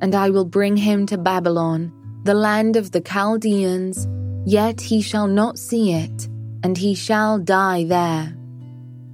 And 0.00 0.14
I 0.14 0.30
will 0.30 0.44
bring 0.44 0.76
him 0.76 1.06
to 1.06 1.18
Babylon, 1.18 1.92
the 2.24 2.34
land 2.34 2.76
of 2.76 2.92
the 2.92 3.00
Chaldeans, 3.00 4.06
yet 4.44 4.80
he 4.80 5.00
shall 5.00 5.26
not 5.26 5.58
see 5.58 5.92
it, 5.92 6.28
and 6.62 6.76
he 6.76 6.94
shall 6.94 7.38
die 7.38 7.84
there. 7.84 8.34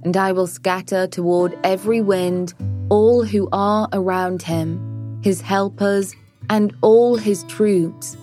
And 0.03 0.15
I 0.15 0.31
will 0.31 0.47
scatter 0.47 1.07
toward 1.07 1.57
every 1.63 2.01
wind 2.01 2.53
all 2.89 3.23
who 3.23 3.49
are 3.51 3.87
around 3.93 4.41
him, 4.41 5.19
his 5.23 5.41
helpers, 5.41 6.15
and 6.49 6.75
all 6.81 7.17
his 7.17 7.43
troops. 7.45 8.15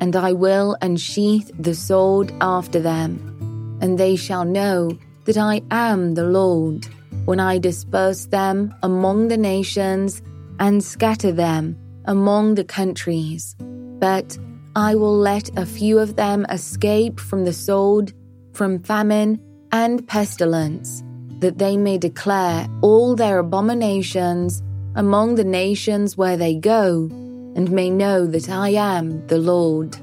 And 0.00 0.14
I 0.14 0.32
will 0.32 0.76
unsheath 0.82 1.50
the 1.58 1.74
sword 1.74 2.32
after 2.40 2.80
them, 2.80 3.78
and 3.80 3.98
they 3.98 4.14
shall 4.16 4.44
know 4.44 4.96
that 5.24 5.36
I 5.36 5.62
am 5.70 6.14
the 6.14 6.24
Lord, 6.24 6.86
when 7.24 7.40
I 7.40 7.58
disperse 7.58 8.26
them 8.26 8.74
among 8.82 9.28
the 9.28 9.36
nations 9.36 10.22
and 10.60 10.82
scatter 10.82 11.32
them 11.32 11.76
among 12.04 12.54
the 12.54 12.64
countries. 12.64 13.56
But 13.58 14.38
I 14.76 14.94
will 14.94 15.16
let 15.16 15.50
a 15.58 15.66
few 15.66 15.98
of 15.98 16.16
them 16.16 16.46
escape 16.50 17.18
from 17.18 17.44
the 17.44 17.52
sword, 17.52 18.12
from 18.56 18.82
famine 18.82 19.38
and 19.70 20.08
pestilence, 20.08 21.04
that 21.40 21.58
they 21.58 21.76
may 21.76 21.98
declare 21.98 22.66
all 22.80 23.14
their 23.14 23.38
abominations 23.38 24.62
among 24.94 25.34
the 25.34 25.44
nations 25.44 26.16
where 26.16 26.38
they 26.38 26.54
go, 26.54 27.10
and 27.54 27.70
may 27.70 27.90
know 27.90 28.26
that 28.26 28.48
I 28.48 28.70
am 28.70 29.26
the 29.26 29.36
Lord. 29.36 29.96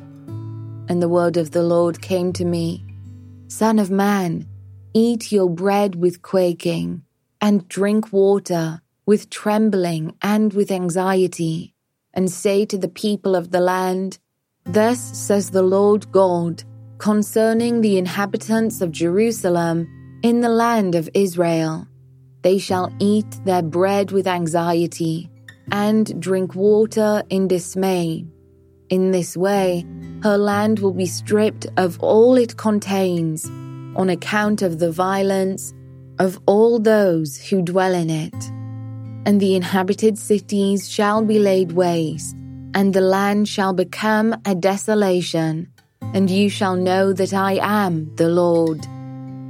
And 0.88 1.02
the 1.02 1.10
word 1.10 1.36
of 1.36 1.50
the 1.50 1.63
Lord 1.63 2.02
came 2.02 2.32
to 2.34 2.46
me 2.46 2.86
Son 3.48 3.80
of 3.80 3.89
man, 3.89 4.48
Eat 4.94 5.32
your 5.32 5.50
bread 5.50 5.96
with 5.96 6.22
quaking, 6.22 7.02
and 7.42 7.68
drink 7.68 8.13
water 8.13 8.82
with 9.08 9.32
trembling 9.32 10.16
and 10.22 10.54
with 10.54 10.72
anxiety, 10.72 11.74
and 12.13 12.30
say 12.30 12.66
to 12.66 12.78
the 12.78 12.88
people 12.88 13.36
of 13.36 13.50
the 13.50 13.60
land, 13.60 14.20
Thus 14.63 15.00
says 15.00 15.50
the 15.50 15.63
Lord 15.63 16.12
God 16.12 16.63
concerning 17.04 17.82
the 17.82 17.98
inhabitants 17.98 18.80
of 18.80 18.89
Jerusalem 18.89 19.86
in 20.24 20.39
the 20.39 20.48
land 20.48 20.96
of 20.96 21.10
Israel. 21.13 21.86
They 22.44 22.58
shall 22.58 22.96
eat 22.98 23.30
their 23.44 23.62
bread 23.62 24.12
with 24.12 24.26
anxiety, 24.26 25.30
and 25.70 26.06
drink 26.22 26.56
water 26.56 27.22
in 27.30 27.50
dismay. 27.50 28.26
In 28.88 29.12
this 29.12 29.36
way, 29.36 29.86
her 30.24 30.38
land 30.38 30.80
will 30.80 30.94
be 30.94 31.06
stripped 31.06 31.68
of 31.76 32.00
all 32.00 32.38
it 32.38 32.56
contains 32.56 33.48
on 33.98 34.10
account 34.10 34.62
of 34.62 34.80
the 34.80 34.89
violence 34.89 35.74
of 36.20 36.39
all 36.46 36.80
those 36.80 37.38
who 37.38 37.62
dwell 37.62 37.94
in 37.94 38.10
it. 38.10 38.42
And 39.26 39.42
the 39.42 39.56
inhabited 39.58 40.18
cities 40.18 40.89
shall 40.89 41.22
be 41.22 41.38
laid 41.38 41.74
waste, 41.74 42.34
and 42.74 42.94
the 42.94 43.02
land 43.02 43.50
shall 43.50 43.74
become 43.74 44.38
a 44.46 44.56
desolation, 44.56 45.73
and 46.13 46.30
you 46.30 46.50
shall 46.50 46.76
know 46.76 47.13
that 47.13 47.34
I 47.34 47.60
am 47.62 48.13
the 48.16 48.30
Lord. 48.30 48.86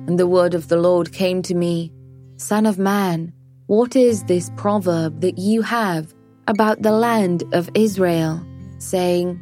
And 0.08 0.20
the 0.20 0.28
word 0.28 0.54
of 0.54 0.68
the 0.68 0.78
Lord 0.78 1.12
came 1.12 1.42
to 1.44 1.56
me 1.56 1.92
Son 2.38 2.66
of 2.66 2.78
man, 2.78 3.32
what 3.68 3.96
is 3.96 4.24
this 4.26 4.52
proverb 4.58 5.22
that 5.22 5.38
you 5.38 5.62
have 5.62 6.14
about 6.48 6.82
the 6.82 6.92
land 6.92 7.44
of 7.54 7.70
Israel, 7.74 8.46
saying, 8.80 9.40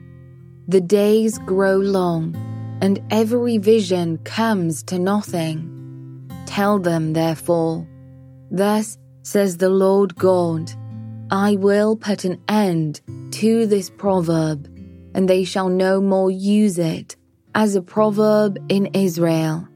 The 0.67 0.81
days 0.81 1.39
grow 1.39 1.77
long 1.77 2.35
and 2.81 3.01
every 3.09 3.57
vision 3.57 4.17
comes 4.19 4.83
to 4.83 4.99
nothing. 4.99 5.67
Tell 6.45 6.79
them, 6.79 7.13
therefore, 7.13 7.87
Thus 8.51 8.97
says 9.23 9.57
the 9.57 9.69
Lord 9.69 10.15
God, 10.15 10.71
I 11.31 11.55
will 11.55 11.95
put 11.95 12.25
an 12.25 12.41
end 12.49 12.99
to 13.31 13.65
this 13.65 13.89
proverb, 13.89 14.67
and 15.13 15.27
they 15.27 15.43
shall 15.43 15.69
no 15.69 16.01
more 16.01 16.31
use 16.31 16.77
it 16.77 17.15
as 17.55 17.75
a 17.75 17.81
proverb 17.81 18.57
in 18.69 18.87
Israel. 18.93 19.67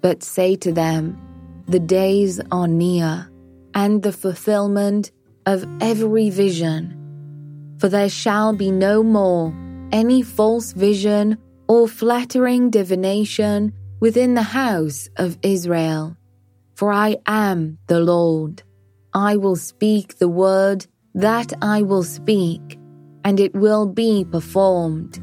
But 0.00 0.22
say 0.22 0.56
to 0.56 0.72
them, 0.72 1.18
The 1.66 1.80
days 1.80 2.40
are 2.52 2.68
near, 2.68 3.28
and 3.74 4.02
the 4.02 4.12
fulfillment 4.12 5.10
of 5.44 5.66
every 5.80 6.30
vision. 6.30 6.96
For 7.78 7.88
there 7.88 8.08
shall 8.08 8.52
be 8.52 8.70
no 8.70 9.02
more 9.02 9.54
any 9.92 10.22
false 10.22 10.72
vision 10.72 11.38
or 11.68 11.88
flattering 11.88 12.70
divination 12.70 13.72
within 14.00 14.34
the 14.34 14.42
house 14.42 15.08
of 15.16 15.38
Israel. 15.42 16.16
For 16.74 16.92
I 16.92 17.16
am 17.26 17.78
the 17.86 18.00
Lord. 18.00 18.62
I 19.12 19.36
will 19.36 19.56
speak 19.56 20.18
the 20.18 20.28
word 20.28 20.86
that 21.14 21.52
I 21.62 21.82
will 21.82 22.02
speak, 22.02 22.78
and 23.26 23.40
it 23.40 23.52
will 23.56 23.86
be 23.86 24.24
performed. 24.24 25.18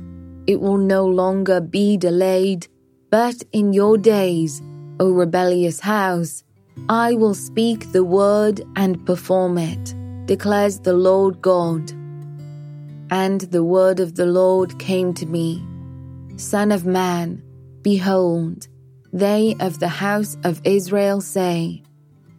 It 0.45 0.59
will 0.59 0.77
no 0.77 1.05
longer 1.05 1.61
be 1.61 1.95
delayed, 1.95 2.67
but 3.09 3.41
in 3.53 3.71
your 3.71 3.97
days, 3.97 4.61
O 4.99 5.09
rebellious 5.13 5.79
house, 5.79 6.43
I 6.89 7.13
will 7.13 7.33
speak 7.33 7.93
the 7.93 8.03
word 8.03 8.61
and 8.75 9.05
perform 9.05 9.57
it, 9.57 9.95
declares 10.25 10.81
the 10.81 10.91
Lord 10.91 11.41
God. 11.41 11.93
And 13.09 13.39
the 13.39 13.63
word 13.63 14.01
of 14.01 14.15
the 14.15 14.25
Lord 14.25 14.77
came 14.79 15.13
to 15.13 15.25
me. 15.25 15.65
Son 16.35 16.73
of 16.73 16.85
man, 16.85 17.41
behold, 17.83 18.67
they 19.13 19.55
of 19.61 19.79
the 19.79 19.95
house 20.05 20.35
of 20.43 20.59
Israel 20.65 21.21
say, 21.21 21.83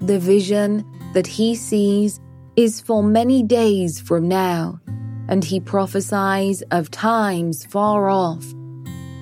The 0.01 0.19
vision 0.19 0.85
that 1.15 1.27
he 1.27 1.55
sees 1.55 2.21
is 2.55 2.83
for 2.83 3.03
many 3.03 3.43
days 3.43 3.99
from 3.99 4.29
now, 4.29 4.81
and 5.29 5.45
he 5.45 5.61
prophesies 5.61 6.63
of 6.71 6.91
times 6.91 7.67
far 7.67 8.09
off. 8.09 8.45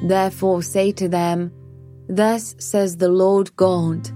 Therefore 0.02 0.62
say 0.62 0.92
to 0.92 1.08
them, 1.08 1.52
Thus 2.08 2.54
says 2.58 2.96
the 2.96 3.08
Lord 3.08 3.54
God, 3.56 4.10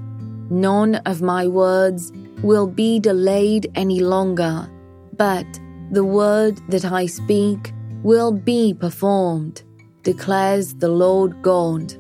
None 0.51 0.97
of 1.07 1.23
my 1.23 1.47
words 1.47 2.13
will 2.43 2.67
be 2.67 3.01
delayed 3.01 3.71
any 3.75 4.01
longer, 4.01 4.71
but 5.17 5.47
the 5.91 6.05
word 6.05 6.61
that 6.69 6.85
I 6.85 7.07
speak 7.07 7.73
will 8.03 8.33
be 8.33 8.75
performed 8.75 9.63
declares 10.03 10.75
the 10.75 10.89
Lord 10.89 11.43
God. 11.43 11.95